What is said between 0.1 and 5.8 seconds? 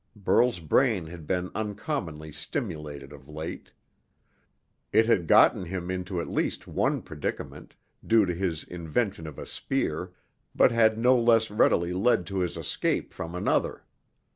Burl's brain had been uncommonly stimulated of late. It had gotten